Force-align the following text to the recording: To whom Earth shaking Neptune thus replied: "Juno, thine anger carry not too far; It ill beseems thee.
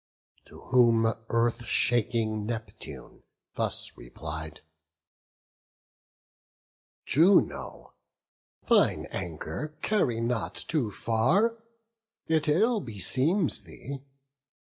To 0.45 0.59
whom 0.61 1.05
Earth 1.29 1.63
shaking 1.65 2.43
Neptune 2.47 3.21
thus 3.53 3.91
replied: 3.95 4.61
"Juno, 7.05 7.93
thine 8.67 9.05
anger 9.11 9.77
carry 9.83 10.19
not 10.19 10.55
too 10.55 10.89
far; 10.89 11.55
It 12.25 12.47
ill 12.47 12.79
beseems 12.81 13.61
thee. 13.63 13.99